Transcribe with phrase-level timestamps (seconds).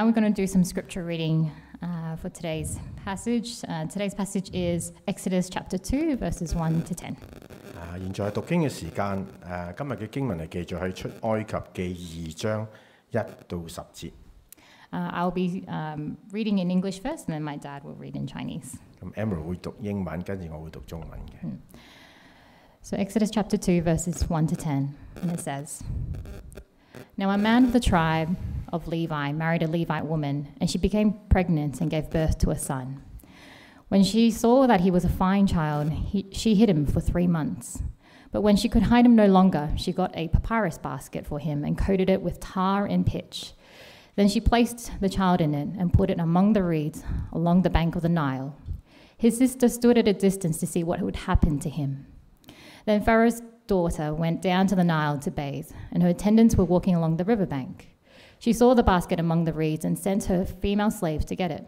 [0.00, 3.61] now we're going to do some scripture reading uh, for today's passage.
[3.67, 7.15] Uh, today's passage is Exodus chapter 2, verses 1 to 10.
[7.75, 9.25] 啊，现在系读经嘅时间。
[9.43, 11.57] 诶、今日嘅经文系记载喺出埃及
[11.95, 12.67] 记二章
[13.09, 13.15] 一
[13.47, 14.11] 到十节。
[14.93, 18.27] Uh, I'll be um, reading in English first, and then my dad will read in
[18.27, 18.75] Chinese.
[19.01, 21.49] 咁 Emerald 会读英文，跟住我会读中文嘅。
[22.83, 25.81] So, Exodus chapter 2, verses 1 to 10, and it says
[27.17, 28.37] Now, a man of the tribe
[28.71, 32.57] of Levi married a Levite woman, and she became pregnant and gave birth to a
[32.57, 33.03] son.
[33.89, 37.27] When she saw that he was a fine child, he, she hid him for three
[37.27, 37.83] months.
[38.31, 41.65] But when she could hide him no longer, she got a papyrus basket for him
[41.65, 43.51] and coated it with tar and pitch.
[44.15, 47.03] Then she placed the child in it and put it among the reeds
[47.33, 48.55] along the bank of the Nile.
[49.17, 52.07] His sister stood at a distance to see what would happen to him.
[52.85, 56.93] Then Pharaoh's daughter went down to the Nile to bathe, and her attendants were walking
[56.93, 57.95] along the riverbank.
[58.37, 61.65] She saw the basket among the reeds and sent her female slaves to get it.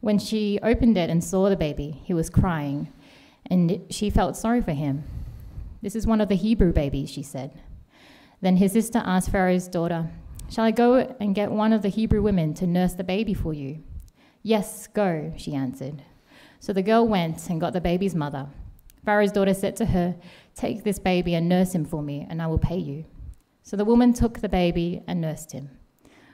[0.00, 2.92] When she opened it and saw the baby, he was crying,
[3.48, 5.04] and she felt sorry for him.
[5.80, 7.62] This is one of the Hebrew babies, she said.
[8.40, 10.10] Then his sister asked Pharaoh's daughter,
[10.50, 13.54] Shall I go and get one of the Hebrew women to nurse the baby for
[13.54, 13.84] you?
[14.42, 16.02] Yes, go, she answered.
[16.58, 18.48] So the girl went and got the baby's mother.
[19.05, 20.15] Pharaoh's daughter said to her,
[20.55, 23.05] Take this baby and nurse him for me, and I will pay you.
[23.63, 25.69] So the woman took the baby and nursed him.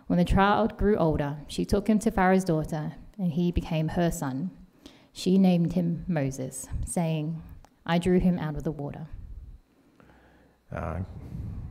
[0.08, 4.10] When the child grew older, she took him to Pharaoh's daughter, and he became her
[4.12, 4.52] son.
[5.14, 7.42] She named him Moses, saying,
[7.86, 9.08] I drew him out of the water.
[10.70, 11.00] 啊，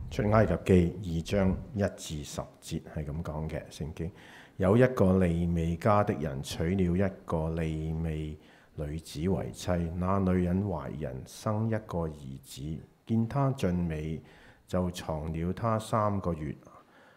[0.09, 4.11] 出埃及记二章一至十节系咁讲嘅圣经。
[4.57, 8.37] 有一个利未家的人娶了一个利未
[8.75, 14.21] 女子為妻，那女人懷孕生一個兒子，見他俊美，
[14.67, 16.55] 就藏了他三個月。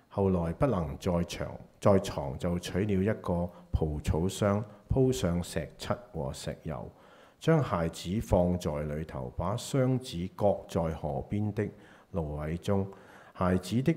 [0.09, 1.49] 後來不能再長
[1.81, 6.91] 再藏，就取了一個蒲草箱，鋪上石漆和石油，
[7.39, 11.65] 將孩子放在裏頭，把箱子擱在河邊的
[12.13, 12.87] 蘆葦中。
[13.33, 13.93] 孩子的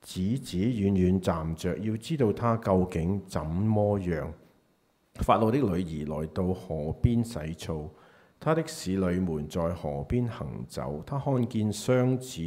[0.00, 4.26] 子子遠遠站着，要知道他究竟怎麼樣。
[5.14, 7.88] 法老的女兒來到河邊洗澡，
[8.38, 11.02] 他的使女們在河邊行走。
[11.06, 12.40] 他看見箱子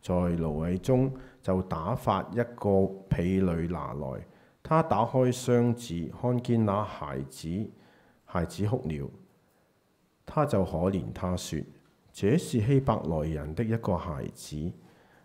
[0.00, 1.12] 在蘆葦中，
[1.42, 4.26] 就打發一個婢女拿來。
[4.62, 7.48] 他打開箱子，看見那孩子，
[8.24, 9.10] 孩子哭了，
[10.24, 11.60] 他就可憐他說：
[12.12, 14.72] 這是希伯來人的一個孩子。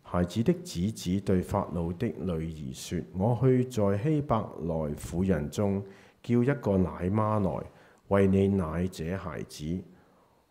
[0.02, 5.84] 孩子的子子對法老的女兒說：我去在希伯來婦人中
[6.24, 7.66] 叫一個奶媽來
[8.10, 9.80] 為你奶這孩子，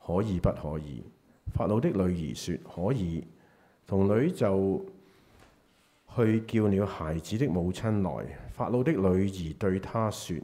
[0.05, 1.05] 可以不可以？
[1.53, 3.27] 法老的女兒說：可以。
[3.87, 4.85] 童女就
[6.17, 8.39] 去叫了孩子的母親來。
[8.51, 10.37] 法老的女兒對他說：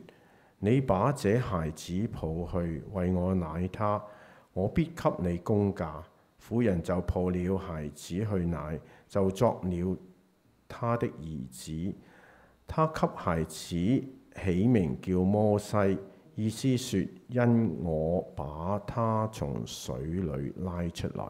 [0.60, 4.02] 你把這孩子抱去為我奶他，
[4.54, 6.02] 我必給你工價。
[6.40, 8.80] 婦人就抱了孩子去奶。
[9.12, 9.96] 就作了
[10.66, 11.94] 他的兒子。
[12.66, 13.76] 他給孩子
[14.42, 15.98] 起名叫摩西，
[16.34, 21.26] 意思說因我把他從水裏拉出來。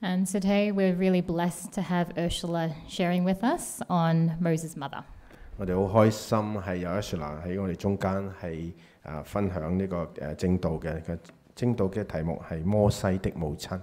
[0.00, 5.02] And today we're really blessed to have Ursula sharing with us on Moses' mother.
[5.56, 8.72] 我哋好開心係有 Ursula 喺我哋中間係
[9.02, 11.18] 啊分享呢個誒正道嘅嘅
[11.54, 13.80] 正道嘅題目係摩西的母親。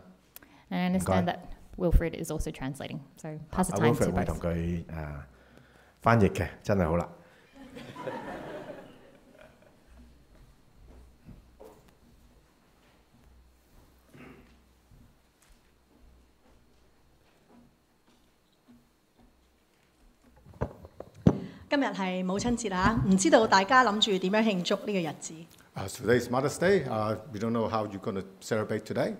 [0.69, 1.39] And I understand that
[1.77, 2.99] Wilfred is also translating.
[3.17, 4.41] So pass the 阿 time to Wilfred 會同 both.
[4.41, 4.85] 佢誒
[6.01, 7.09] 翻譯嘅，真係好啦。
[21.69, 25.33] 今日係母親節啊，唔知道大家諗住點樣慶祝呢個日子？
[25.73, 26.83] Uh, so today's Mother's Day.
[26.85, 29.13] Uh, we don't know how you're going to celebrate today.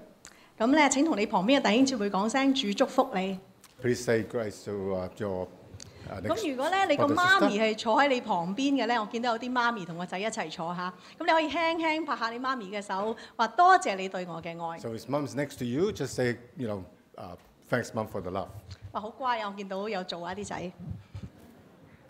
[0.59, 3.39] 咁咧，請同你旁邊嘅弟兄姊妹講聲主祝福你。
[3.81, 5.64] Please say grace to uh, your uh, next
[6.11, 7.61] 咁如果咧你個 brother, 媽咪 sister.
[7.61, 14.79] 係坐喺你旁邊嘅咧，我見到有啲媽咪同個仔一齊坐下，咁你可以輕輕拍下你媽咪嘅手，話多謝你對我嘅愛。
[14.79, 15.91] So his mum's next to you.
[15.93, 16.83] Just say, you know,
[17.17, 17.35] uh,
[17.69, 18.47] thanks, mum, for the love.
[18.91, 19.47] 話好乖啊！
[19.49, 20.71] 我見到有做啊啲仔。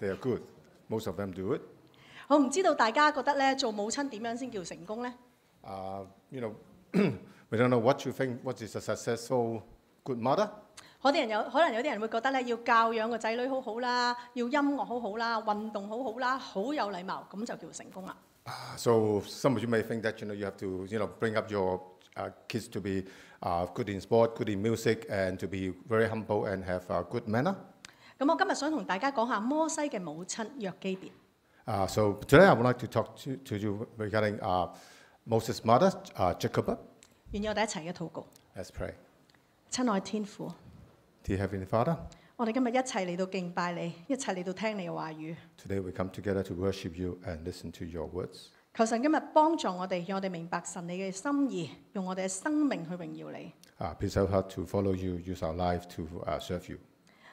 [0.02, 0.42] They are good.
[0.90, 1.62] Most of them do it.
[2.28, 5.14] 我唔知道大家覺得咧做母親點樣先叫成功咧？
[5.64, 6.54] Uh, you know,
[7.50, 8.40] we don't know what you think.
[8.42, 9.62] What is a successful
[10.04, 10.50] good mother?
[11.02, 18.16] 可啲人有可能有啲人會覺得咧要教養個仔女好好啦，要音樂好好啦，運動好好啦，好有禮貌，咁就叫成功啦。
[18.46, 18.92] Uh, so
[19.28, 21.52] some of you may think that you know you have to you know bring up
[21.52, 21.80] your
[22.16, 23.04] uh, kids to be
[23.42, 27.04] uh, good in sport, good in music, and to be very humble and have uh,
[27.04, 27.56] good manner.
[28.20, 31.12] 咁我今日想同大家講下摩西嘅母親約基別。
[31.66, 34.70] Uh, so today I would like to talk to, to you regarding uh,
[35.28, 36.78] Moses' mother, uh, Jacob.
[37.32, 38.26] 願意我哋一齊嘅禱告。
[38.56, 38.94] Let's pray.
[39.72, 40.52] 親愛天父，
[41.26, 41.98] Dear Heavenly Father,
[42.36, 45.36] 我哋今日一齐嚟到敬拜你，一齐嚟到听你嘅话语。
[45.58, 48.48] today we come together to worship you and listen to your words.
[48.74, 53.54] 求神今日帮助我哋，让我哋明白神你嘅心意，用我哋嘅生命去荣耀你。
[53.80, 56.78] Uh, please help us to follow you, use our life to uh, serve you.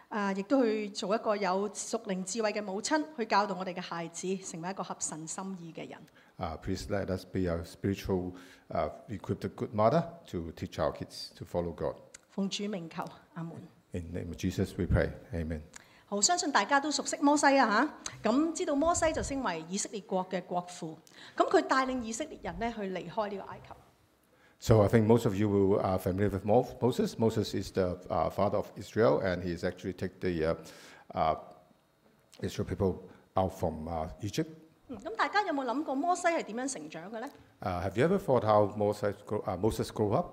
[0.09, 5.99] 啊，亦都去做一个有属灵智慧嘅母亲，去教导我哋嘅孩子成为一个合神心意嘅人。
[6.39, 8.33] Uh, please let us be a spiritual,
[8.71, 11.97] uh, equipped good mother to teach our kids to follow God.
[12.31, 13.57] 奉主名求，阿门。
[13.93, 15.11] In the name of Jesus we pray.
[15.33, 15.61] Amen.
[16.07, 20.97] 好，相信大家都熟悉摩西啊吓，咁知道摩西就称为以色列国嘅国父，
[21.37, 23.75] 咁佢带领以色列人咧去离开呢个埃及。
[24.61, 27.17] So I think most of you will are familiar with Mo- Moses.
[27.19, 30.57] Moses is the uh, father of Israel, and he's actually take the uh,
[31.15, 31.37] uh,
[32.41, 34.49] Israel people out from uh, Egypt.
[34.89, 37.31] 嗯咁大家有冇谂过摩西系点样成长嘅咧？
[37.61, 40.27] Uh, have you ever thought how Moses grow, uh, Moses grew up?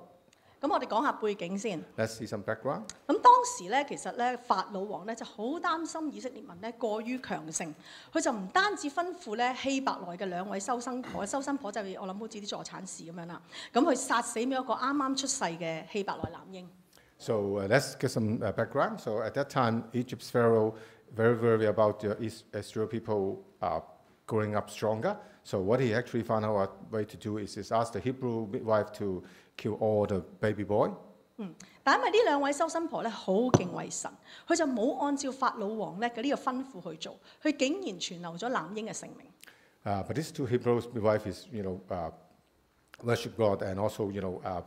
[0.61, 1.79] 咁我哋講下背景先。
[1.95, 2.83] Let's see some background.
[3.05, 7.73] 咁當時咧，其實咧法老王咧就好擔心以色列民咧過於強盛，
[8.11, 13.41] 佢就唔單止吩咐咧希伯來嘅兩位收生婆，收生婆就係我諗好似啲助產士咁樣啦。
[13.71, 16.65] 咁佢殺死咗一個啱啱出世嘅希伯來男嬰。
[17.19, 18.99] So uh, let's get some uh, background.
[18.99, 20.73] So at that time, Egypt's pharaoh
[21.15, 23.79] very worried about the Is- Israel people uh,
[24.25, 25.15] growing up stronger.
[25.43, 28.47] So what he actually found out a way to do is, is ask the Hebrew
[28.47, 29.23] midwife to
[29.59, 30.91] kill all the baby boy.
[31.83, 34.09] 但因为呢两位收生婆咧好敬畏神，
[34.47, 39.27] 佢就冇按照法老王咧嘅呢个吩咐去做，佢竟然存留咗男婴嘅性命。
[39.83, 42.09] Uh, but these two Hebrews midwife is, you know, uh,
[43.03, 44.61] worship God and also, you know, uh,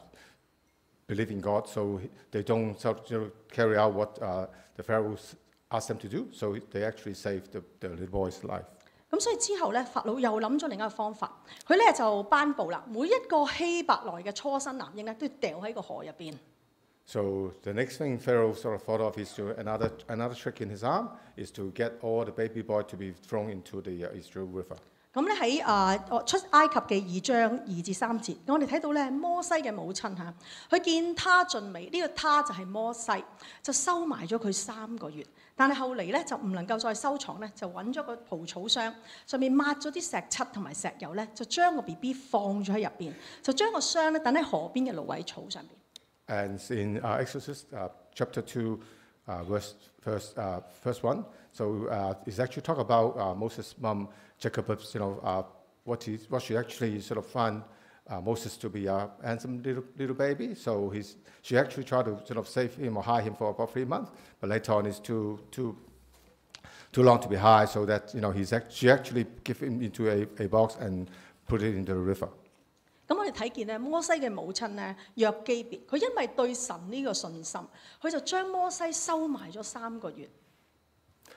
[1.08, 1.66] believe in God.
[1.66, 2.00] So
[2.30, 4.46] they don't sort of, you know, carry out what uh,
[4.76, 5.34] the pharaohs
[5.72, 6.28] asked them to do.
[6.32, 8.66] So they actually saved the, the little boy's life.
[9.12, 11.30] 咁所以之後咧，法老又諗咗另一個方法，
[11.66, 16.34] 佢咧就頒布啦，每一個希伯來嘅初生男嬰咧都要掉喺個河入邊。
[17.06, 20.68] So the next thing Pharaoh sort of thought of is to another another trick in
[20.68, 21.08] his arm
[21.38, 24.76] is to get all the baby boy to be thrown into the uh, Israel River.
[25.14, 25.96] 咁咧喺啊
[26.26, 30.34] 出埃及嘅二章二至三節，我哋睇到咧摩西嘅母親嚇，
[30.70, 33.10] 佢見他盡美，呢、個他就係摩西，
[33.62, 35.24] 就收埋咗佢三個月。
[35.56, 38.94] 但係後嚟咧就唔能夠再收藏咧，就揾咗個蒲草箱，
[39.26, 43.12] 上面抹咗啲石漆同埋石油咧，就將個 B B 放咗喺入邊，
[43.42, 45.68] 就將個箱咧等喺河邊嘅蘆葦草上邊。
[46.28, 48.78] And in uh, Exodus uh, chapter 2,
[49.27, 54.09] uh, verse, verse, uh, verse 1, so uh, it's actually talk about uh, Moses' mom,
[54.39, 55.43] Jacob's, you know, uh,
[55.83, 57.63] what, what she actually sort of found
[58.07, 60.55] uh, Moses to be a handsome little, little baby.
[60.55, 63.71] So he's, she actually tried to sort of save him or hide him for about
[63.71, 64.11] three months,
[64.41, 65.77] but later on it's too, too,
[66.91, 69.81] too long to be high, so that, you know, he's act- she actually give him
[69.81, 71.09] into a, a box and
[71.47, 72.29] put it into the river.
[73.12, 77.60] 咁我哋睇見咧，摩西嘅母親咧約基別，佢因為對神呢個信心，
[78.02, 80.28] 佢就將摩西收埋咗三個月。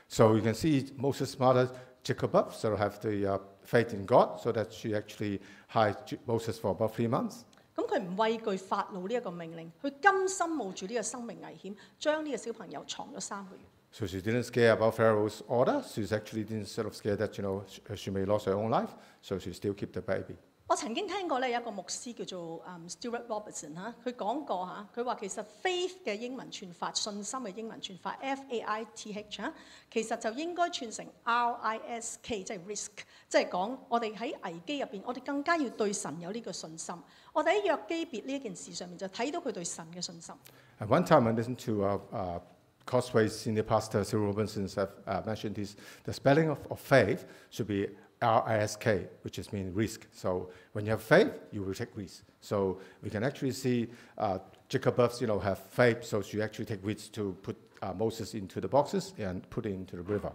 [0.09, 1.69] So you can see Moses' mother,
[2.03, 5.39] Jacob, sort of have the uh, faith in God, so that she actually
[5.69, 7.43] hired J- Moses for about three months.
[7.73, 13.61] 咁佢唔畏懼法老呢一個命令，佢甘心冒住呢個生命危險，將呢個小朋友藏咗三個月。
[13.93, 15.81] So she didn't scare about Pharaoh's order.
[15.83, 18.69] She's actually didn't sort of scare that you know she, she may lose her own
[18.69, 18.89] life.
[19.21, 20.35] So she still keep the baby.
[20.67, 29.53] 我曾經聽過咧有一個牧師叫做嗯 Stuart Robertson 嚇，佢講過嚇，佢話其實 faith 嘅英文串法，信心嘅英文串法 F A I T H 嚇，
[29.91, 32.87] 其實就應該串成 R I S K，即係 risk，
[33.27, 36.95] 即係講我哋喺危機入邊，我哋更加要對神有呢個信心。
[37.33, 40.35] 我哋喺約基別呢一件事上面就睇到佢對神嘅信心。
[40.79, 42.39] At one time, I listened to uh, uh,
[42.85, 45.75] Causeway senior pastor Cyril Robinson have uh, mentioned this.
[46.05, 47.89] The spelling of, of faith should be
[48.22, 48.86] RISK,
[49.22, 50.06] which is mean risk.
[50.12, 52.24] So when you have faith, you will take risk.
[52.40, 56.80] So we can actually see uh, Jochebed, you know, have faith, so she actually take
[56.82, 60.32] risk to put uh, Moses into the boxes and put it into the river.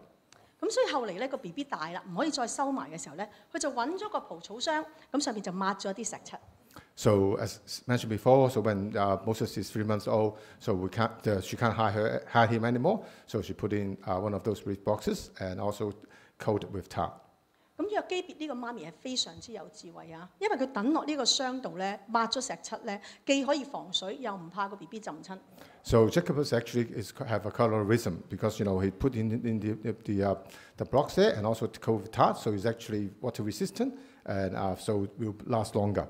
[0.61, 1.63] 咁所以後嚟咧個 B B
[7.39, 11.41] as mentioned before, so when uh, Moses is three months old, so we can't, uh,
[11.41, 13.03] she can't hide, her, hide him anymore.
[13.25, 15.93] So she put in uh, one of those risk boxes and also
[16.37, 17.11] coated with tar.
[17.80, 25.38] 咁約基別呢個媽咪係非常之有智慧啊，因為佢等落呢個箱度咧，抹咗石漆咧，既可以防水，又唔怕個 B B 浸親。
[25.82, 29.74] So Jacobus actually is, have a colorism because you know he put in, in the
[29.74, 30.36] the, the, uh,
[30.78, 33.92] the blocks there and also coated with tar, so he's actually water resistant
[34.24, 36.06] and uh, so it will last longer.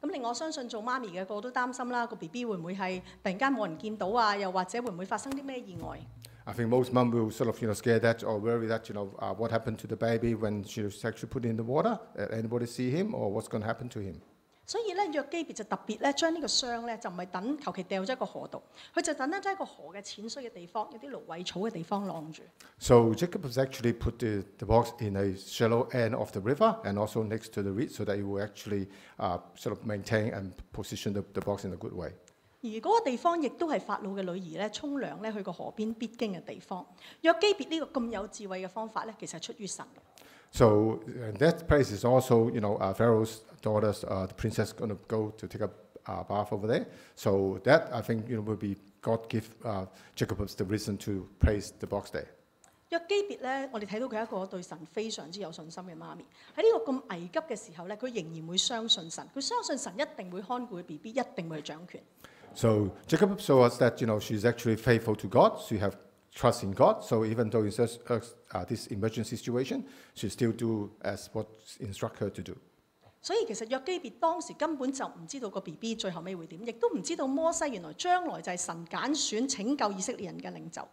[0.00, 4.34] 咁令我相信做媽咪嘅個個都擔心啦，個 B B 會唔會係突然間冇人見到啊？
[4.36, 6.00] 又或者會唔會發生啲咩意外？
[6.46, 8.94] I think most mum will sort of, you know, scare that or worry that, you
[8.94, 11.98] know, uh, what happened to the baby when she was actually put in the water?
[12.18, 14.20] Uh, anybody see him or what's going to happen to him?
[14.66, 18.62] 所以咧，约基别就特别咧将呢个箱咧就唔系等求其掉咗一个河度，
[18.94, 22.42] 佢就等咧喺一个河嘅浅水嘅地方，有啲芦苇草嘅地方晾住。
[22.78, 26.76] So Jacob has actually put the, the box in a shallow end of the river
[26.84, 30.32] and also next to the reed so that it will actually uh, sort of maintain
[30.32, 32.12] and position the, the box in a good way.
[32.62, 36.84] 而嗰個地方亦都係法老嘅女兒咧沖涼咧去個河邊必經嘅地方。
[37.22, 40.22] 約基別呢個咁有智慧嘅方法咧，其實係出於神嘅。
[40.52, 40.66] So
[41.06, 44.98] uh, that place is also, you know, uh, Pharaoh's daughters, uh, the princess, going to
[45.06, 45.70] go to take a
[46.06, 46.86] uh, bath over there.
[47.14, 49.86] So that I think you know will be God give uh,
[50.16, 52.26] Jacob the reason to praise the box there.
[52.90, 56.24] 約基別咧，我哋睇到佢係一個對神非常之有信心嘅媽咪。
[56.56, 62.02] 喺呢個咁危急嘅時候咧，佢仍然會相信神，佢相信神一定會看顧佢 B B，一定會去掌權。
[62.55, 65.59] So Jacob shows us that you know she's actually faithful to God.
[65.67, 65.97] She have
[66.33, 67.03] trust in God.
[67.03, 69.83] So even though it's uh, this emergency situation,
[70.13, 71.47] she still do as what
[71.79, 72.55] instruct her to do.
[73.21, 80.87] 所以其實約基別當時根本就唔知道個 B B 最後尾會點，亦都唔知道摩西原來將來就係神揀選拯救以色列人嘅領袖。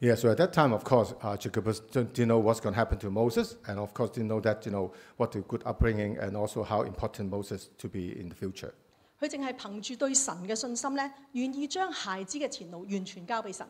[0.00, 2.98] Yeah, so at that time, of course, uh, Jochebed didn't know what's going to happen
[2.98, 6.36] to Moses, and of course didn't know that you know what a good upbringing and
[6.36, 8.74] also how important Moses to be in the future.
[9.19, 13.65] 佢淨係憑住對神嘅信心咧，願意將孩子嘅前路完全交俾神。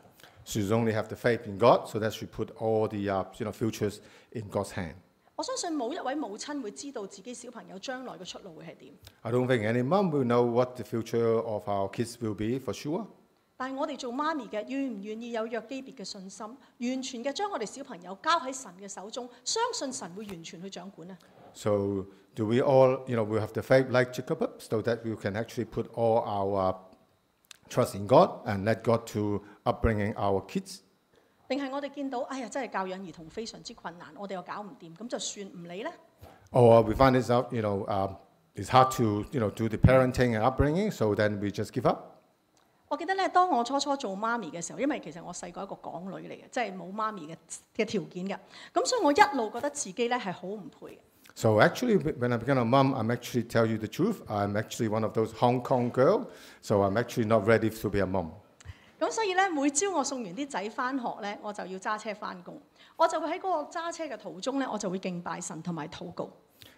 [0.46, 3.26] She should only have the faith in God, so that she put all the uh,
[3.38, 4.00] you know futures
[4.32, 4.96] in God's hand.
[5.36, 12.36] 我相信冇一位母親會知道自己小朋友將來嘅出路會係點， I don't think any mom will know what the future of our kids will
[12.36, 13.06] be for sure.
[13.56, 21.18] 但係我哋做媽咪嘅，願唔願意有約基別嘅信心，完全嘅將我哋小朋友交喺神嘅手中，相信神會完全去掌管呢？
[21.54, 22.06] So
[22.38, 25.36] do we all, you know, we have the faith like Jacob, so that we can
[25.36, 26.74] actually put all our uh,
[27.70, 30.82] trust in God and let God to upbringing our kids?
[31.48, 35.92] 定系我哋见到，哎呀，真系教养儿童非常之困难，我哋又搞唔掂，咁就算唔理呢？
[36.52, 38.16] Or we find this out, you know, um,
[38.56, 41.88] it's hard to, you know, do the parenting and upbringing, so then we just give
[41.88, 42.12] up.
[42.88, 47.36] 我记得咧，当我初初做妈咪嘅时候，因为其实我细个一个港女嚟嘅，即系冇妈咪嘅
[47.76, 48.38] 嘅条件嘅，
[48.74, 51.00] 咁所以我一路觉得自己咧系好唔配嘅。
[51.38, 54.22] So actually, when I became a mom, I'm actually tell you the truth.
[54.30, 56.28] I'm actually one of those Hong Kong girl,
[56.62, 58.32] so I'm actually not ready to be a mom.
[59.00, 62.62] 咁所以咧，每朝我送完啲仔翻学咧，我就要揸车翻工，
[62.96, 66.30] 我就会喺嗰个揸车嘅途中咧，我就会敬拜神同埋祷告。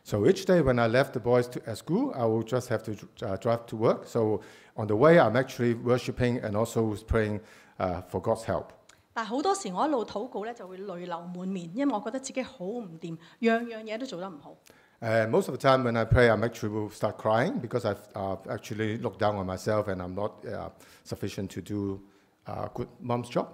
[0.03, 2.81] So each day when I left the boys to, at school, I will just have
[2.83, 2.93] to
[3.25, 4.05] uh, drive to work.
[4.07, 4.41] So
[4.75, 7.41] on the way, I'm actually worshiping and also praying
[7.77, 8.71] uh, for God's help.
[9.13, 14.55] 但係好多時我一路禱告咧，就會淚流滿面，因為我覺得自己好唔掂，樣樣嘢都做得唔好。
[15.01, 17.99] And most of the time when I pray, I'm actually will start crying because I've
[18.13, 20.69] uh, actually looked down on myself and I'm not uh,
[21.03, 21.99] sufficient to do
[22.45, 23.47] a good mom's job.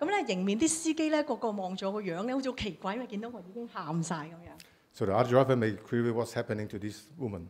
[0.00, 4.58] 咁咧迎面啲司機咧個個望咗我個樣咧，好似好奇怪，因為見到我已經喊晒咁樣。
[4.92, 7.46] So the other driver may query what's happening to this woman.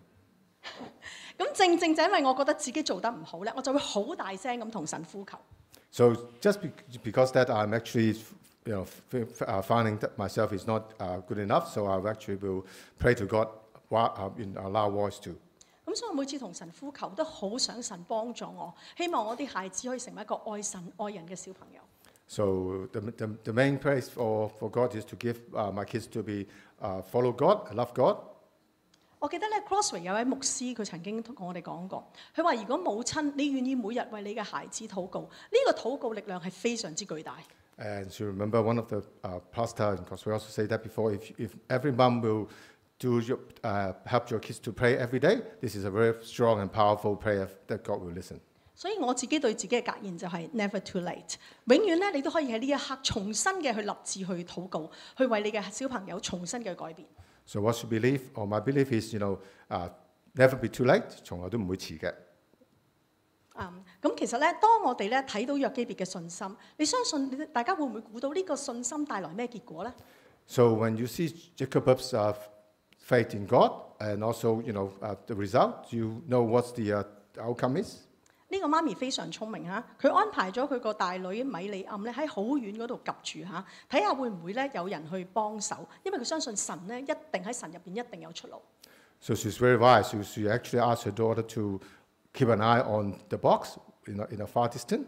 [1.38, 5.38] 咁正正就因為我覺得自己做得唔好咧，我就會好大聲咁同神呼求。
[5.94, 6.72] So just be-
[7.02, 8.16] because that I'm actually,
[8.64, 11.99] you know, f- f- uh, finding that myself is not uh, good enough, so I
[12.10, 12.64] actually will
[12.99, 13.49] pray to God
[13.90, 15.34] wa- uh, in a loud voice too.
[15.87, 21.80] 咁所以我每次同神呼求，都好想神帮助我，希望我啲孩子可以成为一个爱神爱人嘅小朋友。
[22.28, 26.06] So the, the, the main praise for, for God is to give uh, my kids
[26.12, 26.46] to be
[26.80, 28.18] uh, follow God, love God.
[29.25, 37.37] 我記得咧，Crossway 有位牧師，佢曾經同我哋講過，佢話：如果母親你願意每日為你嘅孩子禱告，呢、個禱告力量係非常之巨大。
[37.76, 41.32] And so remember one of the uh, pastor, because we also say that before, if,
[41.38, 42.49] if every mom will
[42.99, 46.60] do your, uh, help your kids to pray every day, this is a very strong
[46.60, 48.40] and powerful prayer that God will listen.
[48.75, 51.34] 所以我自己對自己嘅格言就係 never too late，
[51.66, 57.06] 永遠咧你都可以喺呢一刻重新嘅去立志去禱告，去為你嘅小朋友重新嘅改變。
[57.46, 58.30] So what's your belief?
[58.34, 59.88] Or my belief is, you know, uh,
[60.34, 61.08] never be too late.
[61.25, 62.14] 从来都唔会迟嘅。
[63.56, 69.92] 嗯，咁其实咧，当我哋咧睇到约基别嘅信心，你相信你大家会唔会估到呢个信心带来咩结果咧？
[70.46, 72.34] So when you see Jacob's uh,
[72.99, 77.04] faith in God and also, you know, uh, the result, you know what the uh,
[77.38, 77.99] outcome is.
[78.49, 88.60] 呢個媽咪非常聰明嚇，佢安排咗佢個大女米利暗咧喺好遠嗰度及住嚇，睇下會唔會咧有人去幫手，因為佢相信神咧一定喺神入邊一定有出路。
[89.20, 90.04] So she's very wise.
[90.04, 91.80] So she actually asked her daughter to
[92.32, 95.04] keep an eye on the box in a, in a far distance.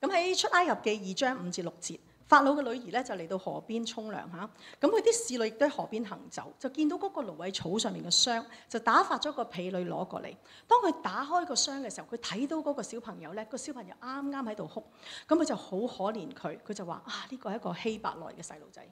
[0.00, 4.50] 咁喺出埃及記二章五至六節 法老嘅女兒咧就嚟到河邊沖涼嚇，
[4.80, 10.36] 咁佢啲侍女亦都喺河邊行走，就見到嗰個蘆葦草上面嘅傷，就打發咗個婢女攞過嚟。
[10.68, 14.84] 當佢打開個傷嘅時候，佢睇到嗰個小朋友咧，個小朋友啱啱喺度哭，
[15.26, 18.82] 咁佢就好可憐佢，佢就話啊呢個係一個希伯來嘅細路仔。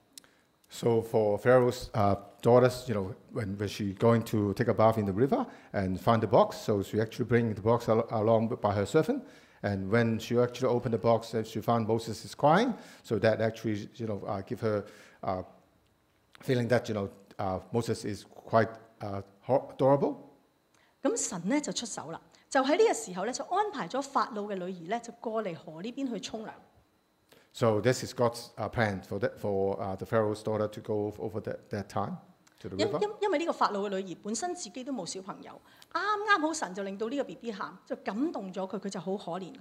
[0.71, 4.99] So for Pharaoh's uh, daughters, you know, when, when she going to take a bath
[4.99, 8.49] in the river and find the box, so she actually bring the box al- along
[8.61, 9.23] by her servant.
[9.63, 12.75] And when she actually opened the box, uh, she found Moses is crying.
[13.03, 14.85] So that actually, you know, uh, give her
[15.23, 15.43] uh,
[16.41, 18.69] feeling that you know uh, Moses is quite
[19.01, 20.17] uh, ho- adorable.
[21.03, 22.21] 咁神咧就出手啦，
[22.51, 26.51] 就喺呢个时候咧就安排咗法老嘅女儿咧就过嚟河呢边去冲凉。
[27.53, 31.13] So this is God's uh, plan for that, for uh, the Pharaoh's daughter to go
[31.19, 32.32] over that, that time to the
[32.63, 33.01] 因 river.
[33.03, 35.53] 因因为呢个法老嘅女儿本身自己都冇小朋友，
[35.93, 39.61] 啱啱好神就令到呢个 B B 喊，就感动咗佢，佢就好可怜佢。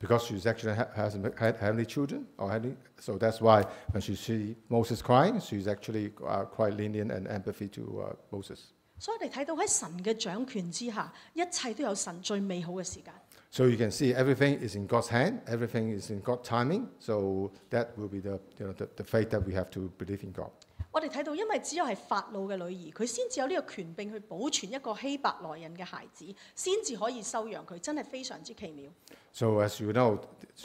[0.00, 4.00] because she's actually ha- hasn't had, had any children or any, so that's why when
[4.00, 8.72] she see Moses crying, she's actually uh, quite lenient and empathy to uh, Moses.
[8.98, 13.14] 所以我哋睇到喺神嘅掌权之下，一切都有神最美好嘅时间。
[13.50, 16.88] So you can see everything is in God's hand, everything is in God's timing.
[16.98, 20.24] So that will be the you know the, the faith that we have to believe
[20.24, 20.50] in God.
[20.90, 26.24] 我哋睇到，因為只有係法老嘅女兒，佢先至有呢個權柄去保存一個希伯來人嘅孩子，
[26.54, 28.90] 先至可以收養佢，真係非常之奇妙。
[29.32, 30.20] So as you know,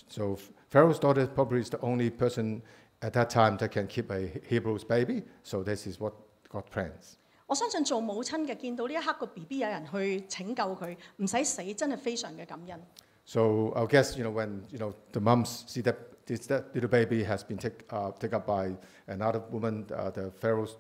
[0.07, 0.37] so
[0.71, 2.61] Pharaoh's daughter probably is the only person
[3.01, 5.23] at that time that can keep a Hebrew's baby.
[5.43, 6.13] So this is what
[6.51, 7.15] God plans.
[7.47, 12.79] 我相信做母親嘅見到呢一刻個 B B 有人去拯救佢，唔使死，真係非常嘅感恩。
[13.25, 15.95] So I guess you know when you know the moms see that
[16.25, 18.75] this that little baby has been take, uh, taken up by
[19.07, 20.75] another woman, uh, the Pharaoh's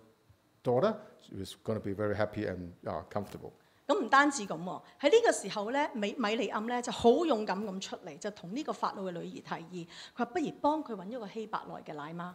[0.63, 3.51] daughter, she was going to be very happy and uh, comfortable.
[3.87, 12.33] 咁唔单止咁喎，喺呢个时候咧，米米利暗咧就好勇敢咁出嚟，就同呢个法老嘅女儿提议，佢话不如帮佢揾一个希伯来嘅奶妈。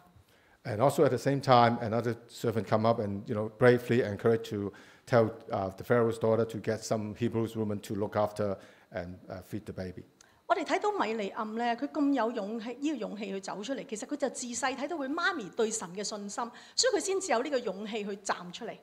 [0.65, 4.49] And also at the same time, another servant come up and you know bravely encouraged
[4.49, 4.73] to
[5.05, 8.57] tell uh, the Pharaoh's daughter to get some Hebrews woman to look after
[8.91, 10.03] and uh, feed the baby.
[10.49, 18.77] 我哋睇到米利暗咧，佢咁有勇氣，呢、個勇氣去走出嚟，其實佢就自細睇到佢媽咪對神嘅信心，所以佢先至有呢個勇氣去站出嚟。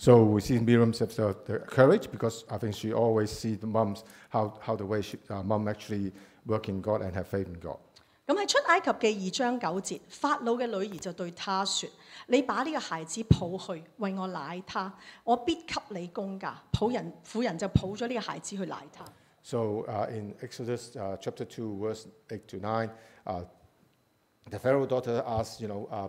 [0.00, 3.66] So we see Miriam's have the, the courage because I think she always see the
[3.66, 6.12] moms how, how the way she, uh, mom actually
[6.46, 7.78] work in God and have faith in God.
[8.26, 11.88] 咁喺出埃及記二章九節，法老嘅女兒就對他說：
[12.26, 14.92] 你把呢個孩子抱去，為我奶他，
[15.24, 16.52] 我必給你工價。
[16.70, 19.04] 抱人婦人就抱咗呢個孩子去奶他。
[19.42, 22.90] So uh, in Exodus uh, chapter 2, verse 8 to 9,
[23.26, 23.42] uh,
[24.50, 26.08] the Pharaoh daughter asked, you know, uh,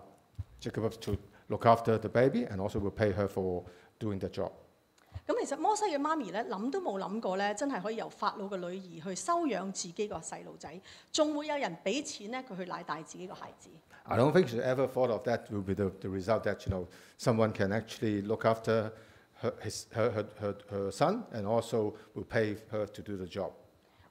[0.60, 1.16] Jacob to
[1.48, 3.64] look after the baby and also will pay her for
[3.98, 4.52] doing the job.
[5.26, 10.80] 咁其实摩西嘅妈咪咧谂都冇谂过咧，真系可以由法老嘅女儿去收养自己个细路仔，
[11.12, 13.68] 仲会有人俾钱咧佢去奶大自己个孩子。
[14.04, 16.72] I don't think she ever thought of that will be the, the result that, you
[16.72, 16.86] know,
[17.18, 18.90] someone can actually look after
[19.42, 23.26] her, his, her, her, her, her son and also will pay her to do the
[23.26, 23.50] job.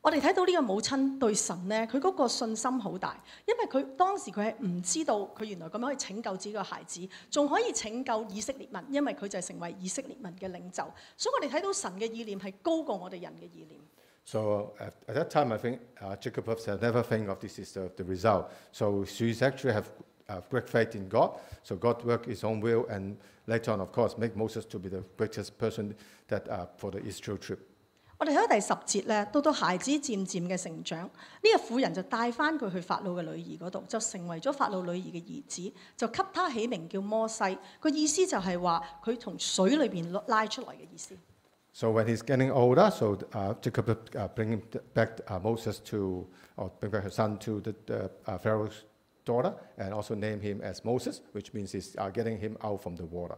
[0.01, 10.89] 我哋睇到呢个母亲对神咧，佢嗰个信心好大，因为佢当时佢系唔知道佢原来咁样可以拯救自己个孩子，仲可以拯救以色列民，因为佢就系成为以色列民嘅领袖。
[11.17, 13.79] 所以我哋睇到神嘅意念系高过我哋人嘅意念。
[14.23, 17.73] So at, at that time, I think uh, Jacob had never think of this is
[17.73, 18.45] the, the result.
[18.71, 19.85] So she's actually have
[20.27, 21.31] uh, great faith in God.
[21.63, 23.15] So God work His own will, and
[23.47, 25.95] later on, of course, make Moses to be the greatest person
[26.27, 27.59] that uh, for the Israel trip.
[28.19, 31.09] 我哋睇到第十节咧，到到孩子渐渐嘅成长，呢、
[31.41, 37.57] 个妇人就带翻佢去法老嘅女儿嗰度，就成为咗法老女儿嘅儿子，就给他起名叫摩西。
[37.79, 41.15] 个意思就系话佢从水里边拉出嚟嘅意思。
[41.71, 44.61] So when he's getting older, so uh, Jacob uh, bring him
[44.93, 48.83] back uh, Moses to, or bring back his son to the, the uh, Pharaoh's
[49.25, 52.95] daughter, and also name him as Moses, which means he's uh, getting him out from
[52.95, 53.37] the water.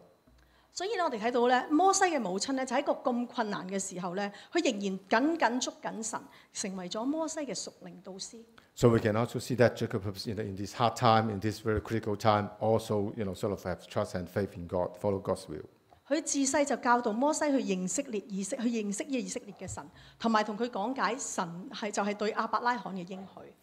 [0.74, 4.74] 所以咧，我哋睇到咧，摩西嘅母亲咧，就喺一个咁困难嘅时候咧，佢仍
[5.10, 6.22] 然紧紧捉紧神，
[6.54, 8.38] 成为咗摩西嘅属灵导师。
[8.74, 11.60] So we can also see that Jacob, you know, in this hard time, in this
[11.60, 15.20] very critical time, also, you know, sort of have trust and faith in God, follow
[15.20, 15.66] God's will.
[16.08, 19.86] 佢自细就教导摩西去认识列以色，去认识呢个以色列嘅神，
[20.18, 23.54] 同埋同佢讲解神系就系对亚伯拉罕嘅应许。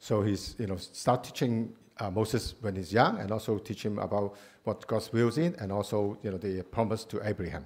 [0.00, 3.98] So he's, you know, start teaching uh, Moses when he's young, and also teach him
[3.98, 7.64] about what God's will is in, and also, you know, the promise to Abraham.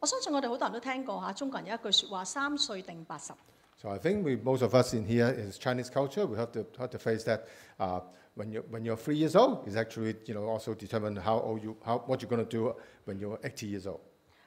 [0.00, 3.32] 我相信我哋好多人都听过吓，中国人有一句说话：三岁定八十。
[3.76, 6.26] So I think we, most of us in here is Chinese culture.
[6.26, 7.40] We have to have to face that
[7.78, 8.00] uh,
[8.34, 11.62] when you when you're three years old is actually you know also determine how old
[11.62, 14.00] you how what you're going to do when you're 80 years old.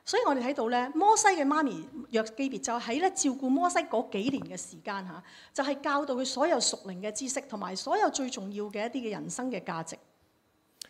[0.06, 9.98] 所以我哋睇到咧，摩西嘅妈咪约基别就喺咧照顾摩西嗰几年嘅时间吓，就系、教导佢所有属灵嘅知识，同埋所有最重要嘅一啲嘅人生嘅价值。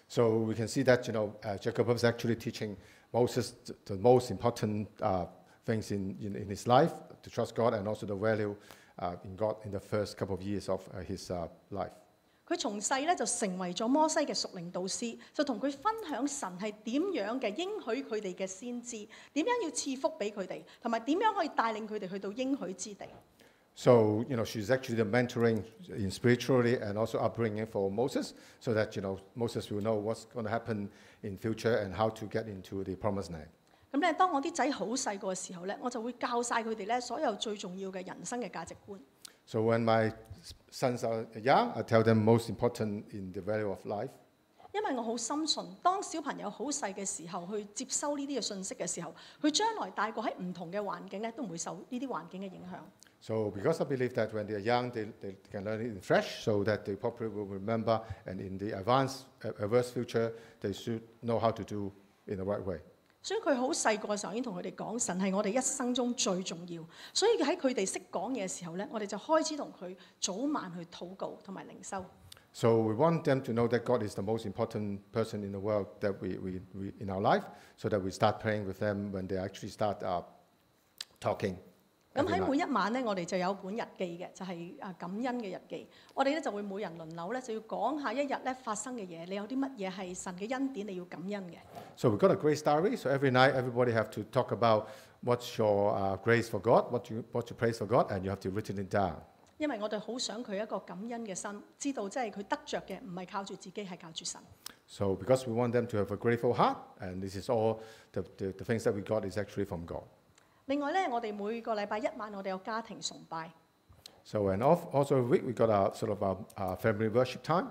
[0.08, 2.77] So we can see that, you know, uh, Jacob was actually teaching
[3.12, 5.25] Moses the, the most important uh,
[5.65, 8.56] things in, in, in his life, to trust God and also the value
[8.99, 11.91] uh, in God in the first couple of years of uh, his uh, life.
[12.51, 18.91] 佢從細咧就成為咗摩西嘅屬靈導師，就同佢分享神係點樣嘅應許佢哋嘅先知，
[19.34, 23.06] 點樣要賜福俾佢哋，同埋點樣可以帶領佢哋去到應許之地。
[23.75, 28.73] So, you know, she's actually the mentoring in spiritually and also upbringing for Moses so
[28.73, 30.89] that, you know, Moses will know what's going to happen
[31.21, 33.49] in future and how to get into the promised land.
[33.91, 38.97] 咁咧，當我啲仔好細個嘅時候咧，我就會教晒佢哋咧所有最重要嘅人生嘅價值觀。
[39.45, 40.12] So when my
[40.69, 44.10] sons are young, I tell them most important in the value of life.
[44.73, 52.77] 因为我好深信，当小朋友好细嘅时候去接收呢啲嘅信息嘅时候，佢将来大个喺唔同嘅环境咧，都唔会受呢啲环境嘅影响。
[53.19, 56.43] So because I believe that when they're young, they, they can learn it in fresh
[56.43, 61.01] so that they probably will remember and in the advanced, uh, adverse future, they should
[61.23, 61.91] know how to do
[62.27, 62.80] in the right way.
[63.21, 66.82] 所以佢好細個嘅時候已經同佢哋講，神係我哋一生中最重要。
[67.13, 72.06] 所以喺佢哋識講嘢嘅時候咧，我哋就開始同佢早晚去禱告同埋靈修。
[72.53, 75.60] So we want them to know that God is the most important person in the
[75.60, 77.43] world that we, we, we in our life,
[77.75, 80.23] so that we start praying with them when they actually start uh,
[81.19, 81.58] talking.
[82.13, 82.49] 咁 every 喺 night.
[82.49, 85.88] 每一晚咧，我哋就有本日記嘅，就係、啊感恩嘅日記。
[86.15, 89.25] 我哋咧就會每人輪流咧，就要講下一日咧發生嘅嘢。
[89.27, 91.58] 你有啲乜嘢係神嘅恩典，你要感恩嘅。
[91.95, 92.97] So we've got a grace diary.
[92.97, 94.88] So every night, everybody have to talk about
[95.23, 98.32] what's your uh, grace for God, what you what you praise for God, and you
[98.32, 99.15] have to written it down.
[99.60, 104.39] 因為我哋好想佢一個感恩嘅心，知道即係佢得着嘅唔係靠住自己，係靠住神。
[104.88, 107.80] So because we want them to have a grateful heart, and this is all
[108.13, 110.03] the, the, the things that we got is actually from God.
[110.65, 113.51] 另外咧，我哋每個禮拜一晚我哋有家庭崇拜。
[114.25, 117.41] So and al- also every week we got our sort of our, our family worship
[117.43, 117.67] time.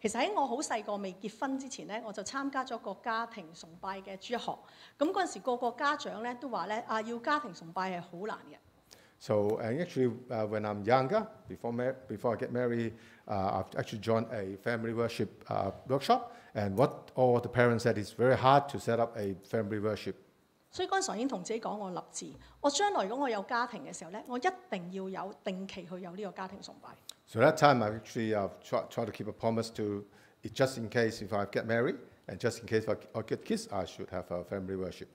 [0.00, 4.52] 其實喺我好細個未結婚之前咧，我就參加咗個家庭崇拜嘅主日學。
[4.98, 8.56] 咁嗰陣時，個個家長咧都話咧啊，要家庭崇拜係好難嘅。
[9.20, 12.94] So and actually, uh, when I'm younger, before mar- before I get married,
[13.28, 16.32] uh, I've actually joined a family worship uh, workshop.
[16.56, 20.16] And what all the parents said is very hard to set up a family worship.
[20.76, 26.88] 所以嗰陣時我已經同自己講，我立志，我將來如果我有家庭嘅時候咧，我一定要有定期去有呢個家庭崇拜。
[27.26, 30.04] So that time I actually uh, try, try to keep a promise to,
[30.42, 33.22] it just in case if I get married, and just in case if I, I
[33.22, 35.08] get kids, I should have a family worship.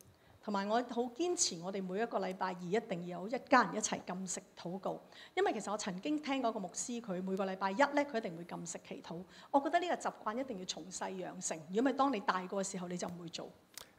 [0.44, 4.98] 同埋我好堅持，我哋每一個禮拜二一定要有一家人一齊禁食禱告，
[5.36, 9.22] 因為其實我曾經聽過一個牧師，佢每個禮拜一咧，佢一定會禁食祈禱。
[9.52, 13.50] 我覺得呢個習慣一定要從細養成，如果唔係當你大個嘅時候，你就唔會做。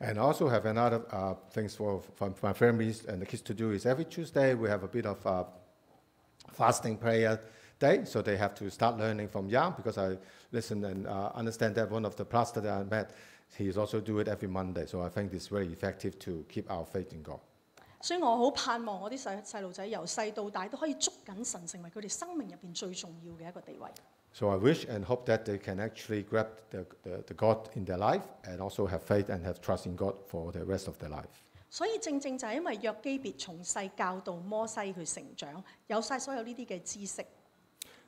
[0.00, 3.54] And I also have another uh, things for, for my families and the kids to
[3.54, 5.44] do is every Tuesday we have a bit of uh,
[6.52, 7.40] fasting prayer
[7.80, 8.04] day.
[8.04, 10.16] So they have to start learning from young because I
[10.52, 13.10] listen and uh, understand that one of the pastor that I met,
[13.56, 14.86] he's also do it every Monday.
[14.86, 17.40] So I think it's very effective to keep our faith in God.
[18.00, 23.90] 所以我好盼望我啲细细路仔由细到大都可以捉紧神，成为佢哋生命入边最重要嘅一个地位。
[24.32, 27.84] So I wish and hope that they can actually grab the, the, the God in
[27.84, 30.96] their life and also have faith and have trust in God for the rest of
[30.98, 31.42] their life.
[31.70, 37.24] 所以正正就系因为约基别从细教导摩西去成长，有晒所有呢啲嘅知识。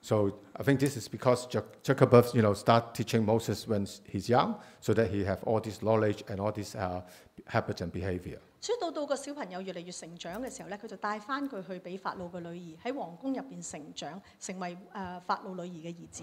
[0.03, 4.31] So I think this is because Ja- Jacob, you know, start teaching Moses when he's
[4.31, 7.03] young, so that he have all this knowledge and all these uh,
[7.47, 8.39] habits and behavior.
[8.65, 16.23] 所以到到個小朋友越嚟越成長嘅時候咧，佢就帶翻佢去俾法老嘅女兒喺皇宮入邊成長，成為誒、呃法老女兒嘅兒子。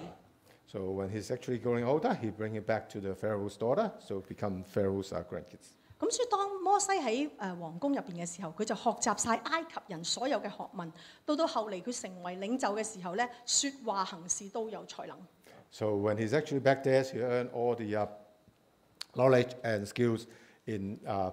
[0.68, 4.22] So when he's actually growing older, he bring it back to the Pharaoh's daughter, so
[4.22, 5.74] become Pharaoh's uh, grandkids.
[6.00, 10.92] 咁所以當摩西喺誒、呃、皇宮入邊嘅時候，佢就學習晒埃及人所有嘅學問。
[11.26, 15.18] 到到後嚟佢成為領袖嘅時候咧，説話行事都有才能。
[15.72, 18.08] So when he's actually back there, he earned all the uh,
[19.16, 20.26] knowledge and skills
[20.66, 21.32] in, uh,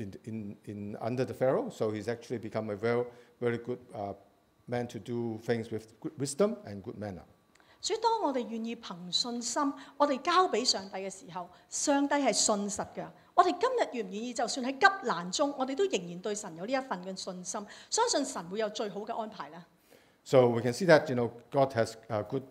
[0.00, 1.70] in, in, in under the Pharaoh.
[1.70, 3.04] So he's actually become a very,
[3.40, 4.14] very good uh,
[4.68, 7.22] man to do things with good wisdom and good manner.
[7.80, 13.06] 所以当我哋愿意凭信心，我哋交俾上帝嘅时候，上帝系信实嘅。
[13.34, 19.62] 我哋今日愿唔愿意，就算喺急难中，我哋都仍然对神有呢一份嘅信心，相信神会有最好嘅安排咧。
[20.24, 22.42] So we can see that you know God has a good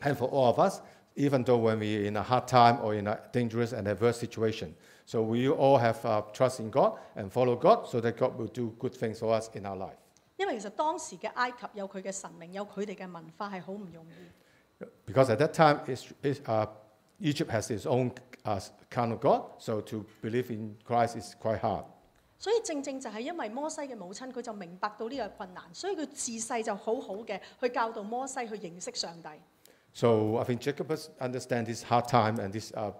[0.00, 0.80] plan for all of us,
[1.14, 4.72] even though when we're in a hard time or in a dangerous and adverse situation.
[5.07, 8.49] So we all have uh, trust in God and follow God so that God will
[8.49, 9.95] do good things for us in our life.
[15.05, 16.65] Because at that time, it's, it's, uh,
[17.21, 18.11] Egypt has its own
[18.43, 21.85] uh, kind of God, so to believe in Christ is quite hard.
[22.37, 29.29] 所以正正就係因為摩西嘅母親，佢就明白到呢個困難，所以佢自細就好好嘅去教導摩西去認識上帝。
[29.93, 32.91] So I think Jochebed understand this hard time and this uh,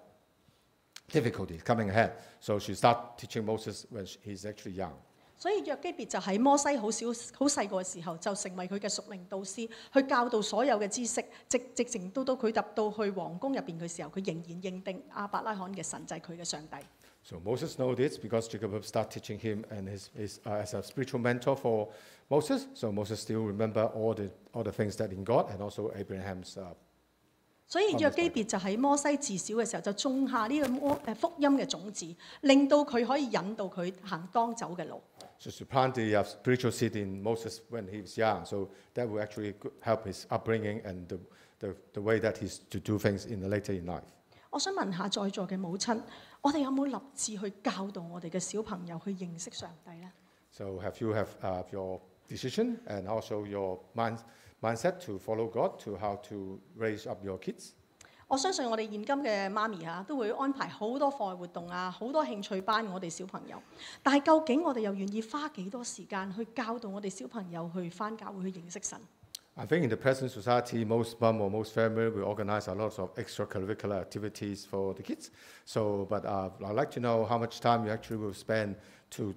[1.10, 2.12] difficulty coming ahead.
[2.40, 4.92] So she start teaching Moses when she- he's actually young.
[5.38, 16.76] 所以约基别就喺摩西好小好细个嘅时候，就成为佢嘅属灵导师，去教导所有嘅知识，直直情到到佢入到去皇宫入边嘅时候，佢仍然认定亚伯拉罕嘅神就系佢嘅上帝。
[17.24, 20.74] So Moses know this because Jacob have start teaching him and his, his uh, as
[20.74, 21.88] a spiritual mentor for
[22.28, 22.66] Moses.
[22.74, 26.56] So Moses still remember all the all the things that in God and also Abraham's.
[26.56, 26.74] Uh,
[27.66, 35.00] 所以約基別就喺摩西自小嘅時候就種下呢個摩誒福音嘅種子，令到佢可以引導佢行當走嘅路。
[35.38, 38.44] so to plant the uh, spiritual seed in Moses when he was young.
[38.44, 41.18] So that will actually go- help his upbringing and the,
[41.58, 44.04] the, the way that he's to do things in the later in life.
[44.50, 45.98] 我想問下在座嘅母親，
[46.42, 50.12] 我哋有冇立志去教導我哋嘅小朋友去認識上帝呢？
[50.52, 54.18] So have you have uh, your decision and also your mind,
[54.60, 57.70] mindset to follow God to how to raise up your kids?
[58.28, 63.60] 我相信我哋现今嘅妈咪吓都会安排好多课外活动啊，好多兴趣班我哋小朋友。
[64.02, 68.98] 但系究竟我哋又愿意花几多时间去教导我哋小朋友去翻教会去认识神？
[69.54, 72.98] I think in the present society, most mom or most family will organize a lot
[72.98, 75.28] of extracurricular activities for the kids.
[75.66, 78.76] So, but uh, I'd like to know how much time you actually will spend
[79.10, 79.34] to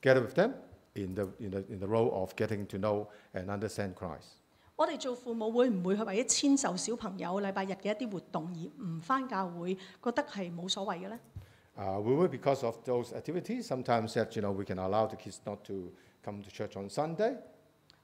[0.00, 0.54] get with them
[0.94, 4.34] in the, in the, in the role of getting to know and understand Christ.
[4.76, 11.18] 我哋做父母會唔會去為咗遷就小朋友禮拜日嘅一啲活動而唔翻教會，覺得係冇所謂嘅呢？
[11.78, 15.14] Uh, we will, because of those activities, sometimes that, you know, we can allow the
[15.16, 15.92] kids not to
[16.24, 17.36] come to church on Sunday.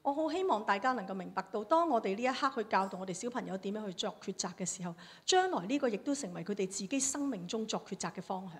[0.03, 4.95] 我好希望大家能夠明白到，當我哋呢一刻去教導我哋小朋友點樣去作抉擇嘅時候，
[5.25, 8.59] 將來呢個亦都成為佢哋自己生命中作抉擇嘅方向。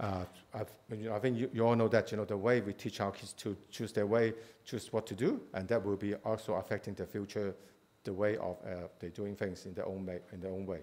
[0.00, 0.62] Uh, I,
[0.94, 3.00] you know, I think you, you all know that you know the way we teach
[3.00, 4.32] our kids to choose their way,
[4.64, 7.52] choose what to do, and that will be also affecting the future,
[8.04, 10.20] the way of uh, they doing things in their own way.
[10.32, 10.82] In their own way.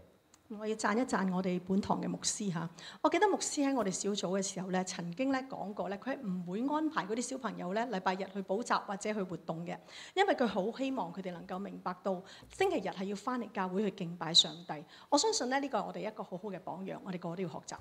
[0.49, 2.69] 我要讚一讚我哋本堂嘅牧師嚇。
[3.01, 9.75] 我記得牧師喺我哋小組嘅時候咧，曾經咧講過咧，佢係唔會安排嗰啲小朋友咧禮拜日去補習或者去活動嘅，
[10.13, 14.85] 因為佢好希望佢哋能夠明白到星期日係要翻嚟教會去敬拜上帝。
[15.09, 17.77] 我相信咧呢個係我哋一個好好嘅榜樣，我哋個個都要學習。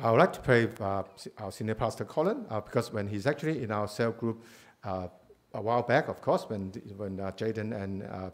[0.00, 1.02] I would like to pray uh,
[1.38, 4.42] our senior pastor Colin uh, because when he's actually in our cell group
[4.84, 5.08] uh,
[5.54, 8.30] a while back, of course, when when uh, Jaden and uh,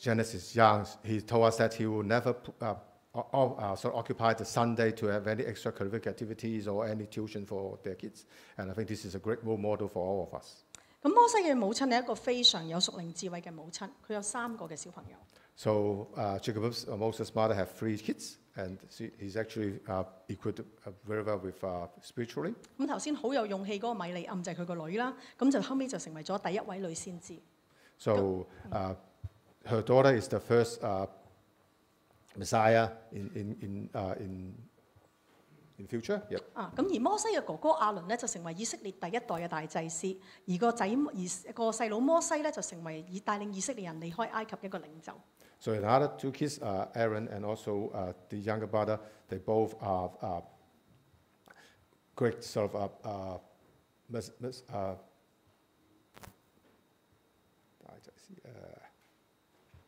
[0.00, 2.74] Janice is young, he told us that he will never pu- uh,
[3.14, 7.06] o- o- uh, sort of occupy the Sunday to have any extracurricular activities or any
[7.06, 8.24] tuition for their kids.
[8.58, 10.62] And I think this is a great role model for all of us.
[11.02, 15.16] 咁摩西嘅母亲系一个非常有属灵智慧嘅母亲，佢有三个嘅小朋友。
[15.56, 20.60] So uh, Jacob's uh, Moses' mother have three kids, and she, he's actually uh, equipped
[20.60, 22.54] uh, very well with uh, spiritually.
[22.78, 27.38] 咁头先好有勇气嗰个米利暗就系佢个女啦，咁就后尾就成为咗第一位女先知。
[27.98, 28.94] So uh,
[29.64, 31.06] her daughter is the first uh,
[32.36, 34.54] Messiah in in in, uh, in
[35.78, 36.20] in future.
[36.30, 36.42] Yep.
[36.54, 40.16] 啊，咁而摩西嘅哥哥亚伦咧就成为以色列第一代嘅大祭司，
[40.46, 45.12] 而个仔而个细佬摩西咧就成为以带领以色列人离开埃及嘅一个领袖。
[45.61, 49.75] so another other two kids, uh, Aaron and also uh, the younger brother, they both
[49.79, 50.41] are uh,
[52.15, 53.37] great sort of uh, uh,
[54.73, 54.95] uh, uh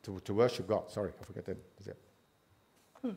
[0.04, 0.92] to, to worship God.
[0.92, 1.58] Sorry, I forget that.
[3.02, 3.10] Hmm.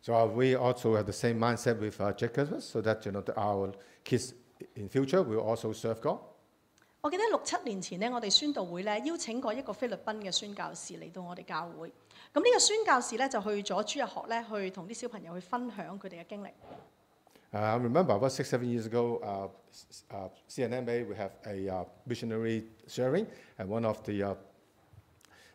[0.00, 3.72] So we also have the same mindset with our Jochebed, so that you know our
[4.02, 4.34] kids
[4.75, 6.19] in future will also serve God.
[7.01, 11.89] 我记得六七年前呢，我哋宣道会咧邀请过一个菲律宾嘅宣教士嚟到我哋教会。
[12.33, 16.49] 咁呢个宣教士咧就去咗主日学咧，去同啲小朋友去分享佢哋嘅经历。
[17.53, 21.69] Uh, I remember about six, seven years ago, uh, s- uh, CNMA, we have a
[21.69, 23.25] uh, missionary sharing,
[23.57, 24.35] and one of the uh,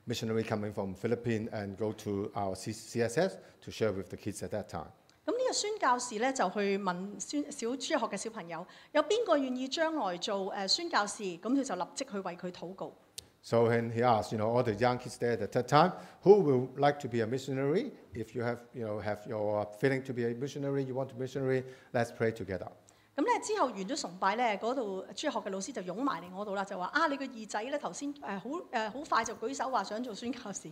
[0.06, 4.42] missionary coming from Philippines and go to our C- CSS to share with the kids
[4.42, 4.90] at that time.
[5.46, 11.22] 咁呢個宣教士咧就去問宣小主日學嘅小朋友，有邊個願意將來做誒宣教士？
[11.38, 12.92] 咁佢就立即去為佢禱告。
[13.44, 16.40] So and he asked, you know, all the young kids there at that time, who
[16.42, 17.90] will like to be a missionary?
[18.14, 21.14] If you have, you know, have your feeling to be a missionary, you want to
[21.16, 22.68] be missionary, let's pray together.
[23.14, 30.68] 咁咧之後完咗崇拜咧，嗰度主日學嘅老師就擁埋嚟我度啦，就話啊你個二仔咧頭先誒好誒好快就舉手話想做宣教士，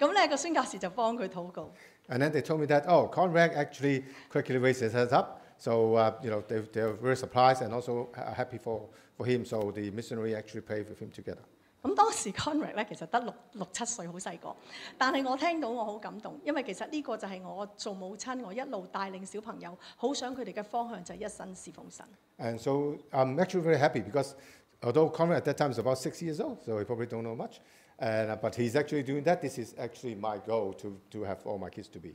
[0.00, 1.70] 咁咧個宣教士就幫佢禱告。
[2.08, 5.40] And then they told me that, oh, Conrad actually quickly raised his hands up.
[5.58, 9.24] So, uh, you know, they, they were very surprised and also uh, happy for, for
[9.24, 9.44] him.
[9.44, 11.42] So the missionary actually prayed with him together.
[11.82, 14.54] 咁当时 Conrad 咧其实得六六七岁，好细个，
[14.96, 22.06] 但系我听到我好感动，因为其实呢个就系我做母亲，我一路带领小朋友，好想佢哋嘅方向就系一生侍奉神。
[22.38, 24.34] And so I'm actually very happy because
[24.80, 27.34] although Conrad at that time is about six years old, so he probably don't know
[27.34, 27.56] much,
[27.98, 29.40] and, uh, but he's actually doing that.
[29.40, 32.14] This is actually my goal to, to have all my kids to be.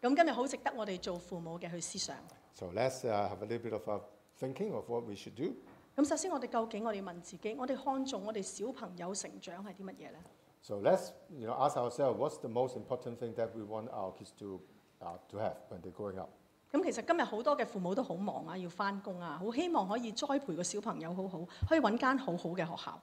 [0.00, 2.16] 咁今日好值得我哋做父母嘅去思想。
[2.54, 4.00] So let's uh, have a little bit of a
[4.38, 5.54] thinking of what we should do.
[5.96, 10.18] 咁首先我哋究竟我哋问自己，我哋看重我哋小朋友成长系啲乜嘢呢？
[10.62, 14.12] So let's you know, ask ourselves what's the most important thing that we want our
[14.14, 14.60] kids to,
[15.00, 16.30] uh, to have when they're growing up.
[16.72, 23.00] 咁其实今日好多嘅父母都好忙啊，要翻工啊，好希望可以栽培个小朋友好好，可以揾间好好嘅学校。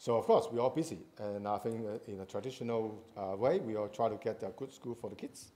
[0.00, 0.98] So of course, we're busy.
[1.18, 4.48] And I think uh, in a traditional uh, way, we all try to get a
[4.56, 5.50] good school for the kids.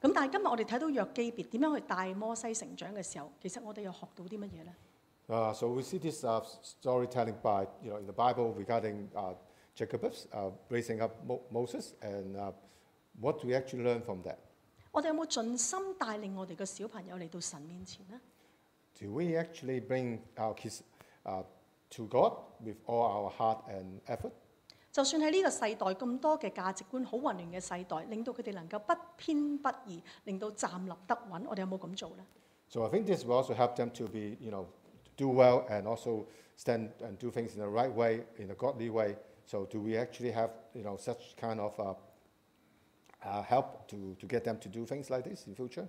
[0.00, 4.74] 咁但係今日我哋睇到約基別點樣去帶摩西成長嘅時候，其實我哋又學到啲乜嘢咧
[5.28, 9.34] ？Uh, so we see this uh, storytelling by, you know, in the Bible regarding uh,
[9.74, 11.10] Jochebed uh, raising up
[11.50, 12.36] Moses, and
[13.20, 14.38] what do we actually learn from that?
[19.00, 20.82] Do we actually bring our kids
[21.91, 22.33] to God
[22.63, 24.31] with all our heart and effort?
[24.91, 32.25] 就算喺呢个世代咁多嘅价值观好混乱嘅世代，令到佢哋能够不偏不倚，令到站立得稳，我哋有冇咁做呢？
[32.69, 34.65] So I think this will also help them to be, you know,
[35.15, 36.25] do well and also
[36.57, 39.15] stand and do things in the right way, in a godly way.
[39.45, 41.93] So do we actually have, you know, such kind of uh,
[43.23, 45.87] uh, help to, to get them to do things like this in future?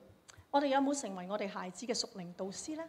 [0.51, 2.85] 我哋有冇成为我哋孩子嘅属灵导师呢？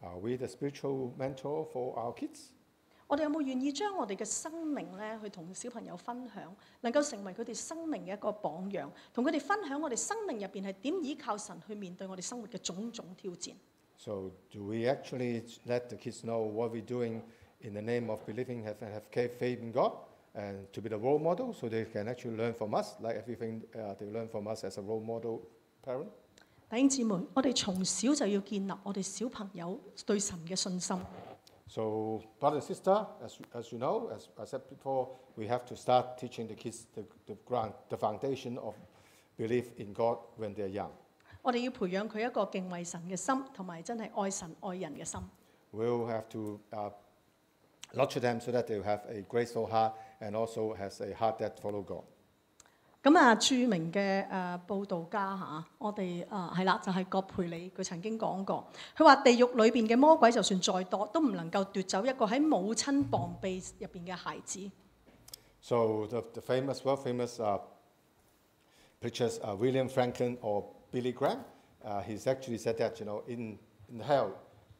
[0.00, 2.48] Are we the spiritual mentor for our kids?
[3.06, 13.52] 我哋有冇愿意将我哋嘅生命咧，去同小朋友分享，能够成为佢哋生命嘅一个榜样，同佢哋分享我哋生命入边系点依靠神去面对我哋生活嘅种种挑战。
[13.98, 17.20] So do we actually let the kids know what we're doing
[17.60, 19.92] in the name of believing have, have faith in God
[20.34, 23.62] and to be the role model so they can actually learn from us like everything
[23.76, 25.42] uh, they learn from us as a role model
[25.84, 26.08] parent?
[26.70, 30.96] 弟兄姊妹，我哋從小就要建立我哋小朋友對神嘅信心。
[31.68, 35.74] So, brother and sister, as, as you know, as I said before, we have to
[35.74, 38.74] start teaching the kids the, the, ground, the foundation of
[39.38, 40.90] belief in God when they're young.
[41.42, 45.20] 我哋要培養佢一個敬畏神嘅心，同埋真係愛神愛人嘅心。
[45.72, 46.92] We'll have to uh,
[47.94, 51.58] nurture them so that they have a graceful heart and also has a heart that
[51.60, 52.04] follow God.
[53.06, 58.64] 咁啊，著名嘅誒、呃、報道家嚇，我哋誒係啦，就係、葛培理，佢曾經講過，
[58.96, 64.70] 佢話地獄裏邊嘅魔鬼就算再多，都唔能夠奪走一個喺母親膀臂入邊嘅孩子。
[65.60, 67.58] So the, the famous, world famous uh,
[69.00, 71.38] preachers, uh, William Franklin or Billy Graham,
[71.84, 73.58] uh, he's actually said that, you know, in,
[73.92, 74.30] in hell,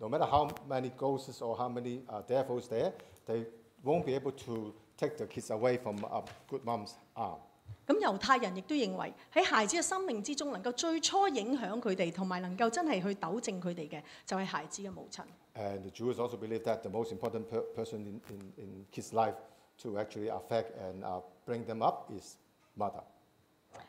[0.01, 2.93] no matter how many ghosts or how many uh, devils there,
[3.27, 3.45] they
[3.83, 7.39] won't be able to take the kids away from a good mom's arm.
[7.87, 15.23] 咁猶太人亦都認為喺孩子嘅生命之中，能夠最初影響佢哋，同埋能夠真係去糾正佢哋嘅，就係、孩子嘅母親。
[15.55, 19.13] And the Jews also believe that the most important per- person in, in, in kids'
[19.13, 19.35] life
[19.83, 22.37] to actually affect and uh, bring them up is
[22.77, 23.03] mother.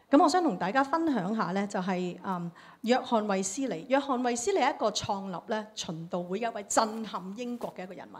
[0.09, 2.51] 咁我想同大家分享下咧，就係、嗯
[2.81, 3.85] 約翰衛斯理。
[3.89, 8.17] 約翰衛斯理係一個創立咧循道會嘅一位震撼英國嘅一個人物。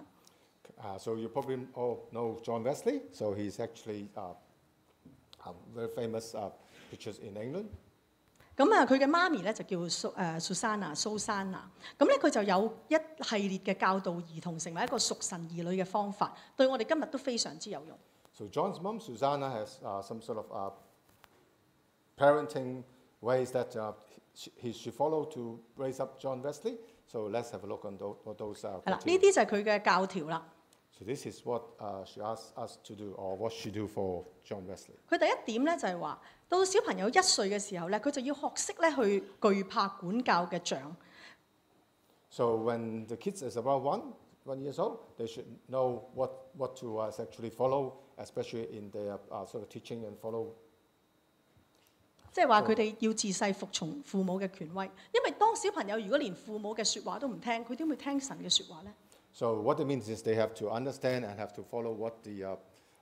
[0.82, 3.02] Uh, so you probably all know John Wesley.
[3.14, 4.36] So he's actually uh, a
[5.76, 6.50] very famous uh,
[6.92, 7.66] preacher in England.
[8.56, 11.70] 咁啊，佢嘅妈咪咧就叫苏诶苏珊娜苏珊娜。
[11.98, 17.98] 咁咧佢就有一系列嘅教导儿童成为一个属神儿女嘅方法，对我哋今日都非常之有用。
[18.34, 20.72] So John's mom, Susanna, has uh, some sort of uh,
[22.18, 22.84] parenting
[23.22, 23.94] ways that uh,
[24.34, 26.78] he, he should follow to raise up John Wesley.
[27.08, 29.20] So let's have a look on those, what those uh, 系啦，呢 criteria.
[29.20, 30.46] 啲就系佢嘅教条啦。
[30.98, 34.26] So this is what uh, she asked us to do, or what she do for
[34.46, 34.94] John Wesley.
[35.10, 40.96] 佢第一點咧就係話，到小朋友一歲嘅時候咧，佢就要學識咧去懼怕管教嘅長。
[42.30, 44.14] So when the kids is about one,
[44.46, 49.18] one years old, they should know what, what to uh, actually follow, especially in their
[49.32, 50.54] uh, sort of teaching and follow
[52.32, 58.94] 即係話佢哋要自細服從父母嘅權威，因為當小朋友如果連父母嘅説話都唔聽，佢點會聽神嘅説話呢？
[59.38, 62.44] So what it means is they have to understand and have to follow what the,
[62.44, 62.56] uh,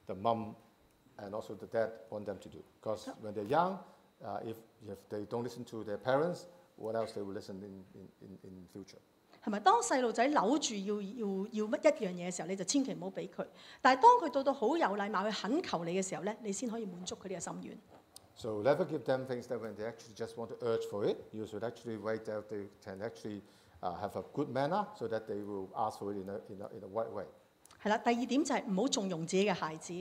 [0.08, 0.56] the mom
[1.18, 2.60] and also the dad want them to do.
[2.82, 3.78] Because when they're young,
[4.26, 4.56] uh, if,
[4.90, 6.46] if they don't listen to their parents,
[6.78, 9.00] what else they will listen in, in, in, in future?
[9.44, 9.60] 系咪？
[9.60, 13.46] 当细路仔扭住要要要乜一样嘢嘅时候，你就千祈唔好俾佢。
[13.82, 17.78] 但系当佢到到好有礼貌去恳求你嘅时候咧，你先可以满足佢哋嘅心愿。
[18.36, 21.18] So never give them things that when they actually just want to urge for it,
[21.34, 25.26] you should actually wait till they can actually uh, have a good manner so that
[25.28, 27.26] they will ask for it in a, in a, in a right way.
[27.84, 29.94] 系啦，第二点就系唔好纵容自己嘅孩子。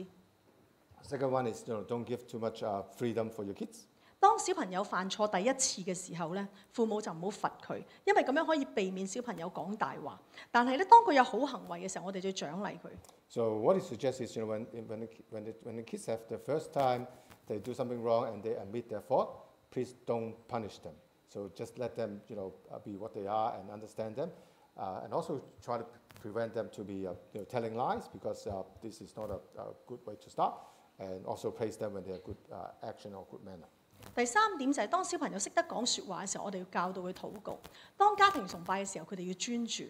[1.03, 3.85] Second one is, you know, don't give too much uh, freedom for your kids.
[4.19, 10.21] 当小朋友犯错第一次嘅时候咧，父母就唔好罚佢，因为咁样可以避免小朋友讲大话。
[10.51, 12.89] 但系咧，当佢有好行为嘅时候，我哋就要奖励佢。
[13.29, 15.83] So what he suggests is, you know, when, when, the, ki- when, the, when the
[15.83, 17.07] kids have the first time
[17.47, 19.29] they do something wrong and they admit their fault,
[19.71, 20.93] please don't punish them.
[21.35, 24.31] So just let them, you know, uh, be what they are and understand them.
[24.77, 25.85] Uh, and also try to
[26.21, 29.39] prevent them to be, uh, you know, telling lies because uh, this is not a,
[29.61, 30.53] a good way to start.
[30.99, 33.67] And also praise them when they have good uh, action or good manner.
[34.15, 37.57] 第三点就系当小朋友识得讲说话嘅时候，我哋要教导佢祷告；
[37.97, 39.83] 当家庭崇拜嘅时候，佢哋要专注。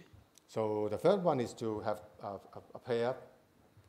[0.47, 3.15] So the third one is to have uh, a, a prayer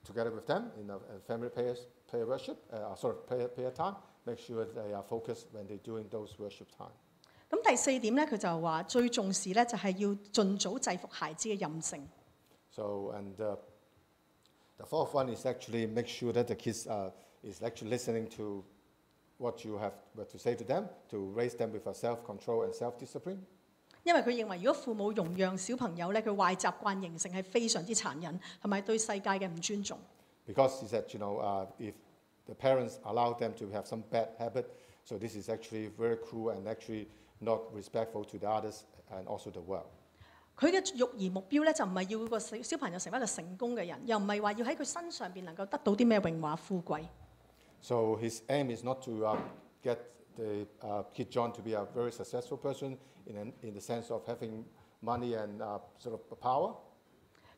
[0.05, 1.75] together with them in a, a family prayer,
[2.09, 3.97] prayer worship, uh, sorry, prayer, prayer time.
[4.25, 6.93] Make sure they are focused when they're doing those worship time.
[7.51, 12.09] 咁第四点咧，佢就话最重视咧就系要尽早制服孩子嘅任性。
[12.71, 13.57] So and uh,
[14.79, 17.11] the fourth one is actually make sure that the kids uh,
[17.43, 18.65] is actually listening to
[19.37, 22.73] what you have what to say to them to raise them with a self-control and
[22.73, 23.41] self-discipline.
[24.05, 29.99] 因为佢认为，如果父母容让小朋友咧，佢坏习惯形成系非常之残忍，同埋对世界嘅唔尊重。
[30.47, 31.93] Because he said, you know, uh, if
[32.47, 34.65] the parents allow them to have some bad habit,
[35.05, 37.07] so this is actually very cruel and actually
[37.41, 39.87] not respectful to the others and also the world.
[40.57, 47.05] 佢嘅育儿目标咧，就唔系要个小小朋友成为一个成功嘅人，又唔系话要喺佢身上边能够得到啲咩荣华富贵。
[47.81, 49.37] So his aim is not to uh,
[49.83, 49.99] get
[50.37, 54.11] the uh, kid John to be a very successful person in, an, in the sense
[54.13, 54.65] of having
[55.01, 56.75] money and uh, sort of power.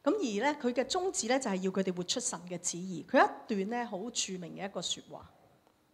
[0.03, 3.05] 咁而咧，佢嘅宗旨咧就系要佢哋活出神嘅旨意。
[3.09, 5.30] 佢一段咧好着名嘅一个说话，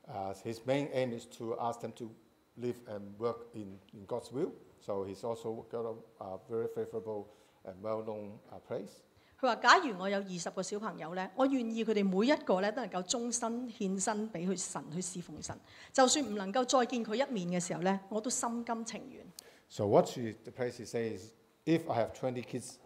[0.07, 2.11] Uh, his main aim is to ask them to
[2.57, 4.53] live and work in, in God's will.
[4.81, 7.29] So he's also got a uh, very favorable
[7.65, 9.03] and well-known uh, praise.
[9.41, 15.59] 佢话：假如我有二十个小朋友咧，我愿意佢哋每一个咧都能够终身献身俾佢神去侍奉神。
[15.93, 19.25] 就算唔能够再见佢一面嘅时候咧，我都心甘情愿。
[19.69, 21.31] So what she, the praise he says,
[21.65, 22.79] if I have 20 kids,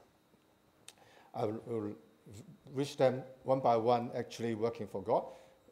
[1.32, 1.94] I will, will
[2.74, 5.24] wish them one by one actually working for God.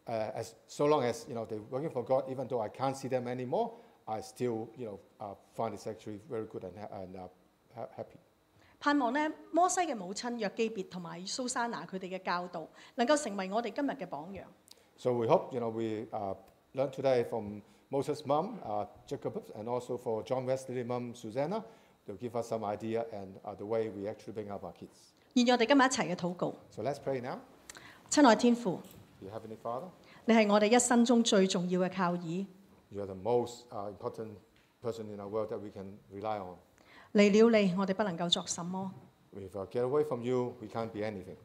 [0.06, 2.96] Uh, as so long as you know they're working for God, even though I can't
[2.96, 3.72] see them anymore,
[4.07, 8.17] I still, you know, uh, find it actually very good and, and uh, happy.
[8.79, 14.43] 盼望咧，摩西嘅母親約基別同埋蘇珊娜佢哋嘅教導，能夠成為我哋今日嘅榜樣。
[14.97, 16.35] So we hope, you know, we uh,
[16.73, 21.63] learn today from Moses' mom, uh, Jochebed, and also for John Wesley's mom, Susanna,
[22.05, 25.11] to give us some idea and uh, the way we actually bring up our kids.
[25.33, 26.53] 願我哋今日一齊嘅禱告。
[26.69, 27.39] So let's pray now.
[28.09, 28.79] 親愛天父，
[30.25, 32.45] 你係我哋一生中最重要嘅靠倚。
[32.90, 34.36] you are the most uh, important
[34.82, 36.56] person in our world that we can rely on.
[37.14, 38.92] 离了你，我哋不能够作什么。
[39.34, 41.36] If I get away from you, we can't be anything.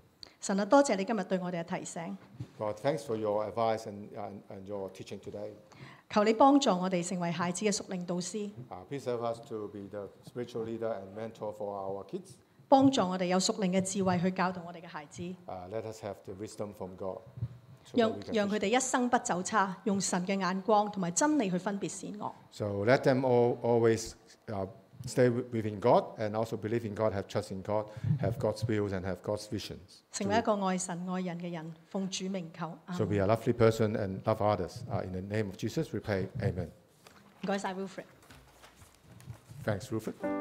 [0.41, 2.17] 神啊，多谢你今日对我哋嘅提醒，
[2.57, 5.51] God, thanks for your advice and, and, and your teaching today.
[6.09, 12.35] 求你帮助我哋成为孩子嘅属灵导师， Uh, please help us to be the spiritual leader and mentor for our kids.
[12.69, 17.19] 帮助我哋有属灵嘅智慧去教导我哋嘅孩子， Uh, let us have the wisdom from God.
[17.91, 22.31] So, that 让 we can 让 teach 佢哋一生不走差，用神嘅眼光同埋真理去分别善恶。
[22.51, 24.11] So let them all always
[24.47, 24.67] uh,
[25.05, 27.85] stay wi- within God and also believe in God, have trust in God,
[28.21, 30.01] have God's wills and have God's visions.
[30.11, 32.77] 成为一个爱神爱人嘅人，奉主名求。
[32.87, 34.81] 阿 So 门 be a lovely person and love others.
[34.91, 36.27] Uh, in the name of Jesus, we pray.
[36.41, 36.67] Amen.
[37.43, 38.03] 唔该晒 Wilfred。
[39.63, 40.37] Thanks, Rupert.